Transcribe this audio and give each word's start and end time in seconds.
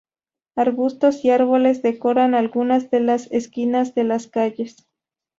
Arbustos 0.55 1.23
y 1.23 1.29
árboles 1.29 1.83
decoran 1.83 2.33
algunas 2.33 2.89
de 2.89 3.01
las 3.01 3.31
esquinas 3.31 3.93
de 3.93 4.03
las 4.03 4.25
calles. 4.25 4.87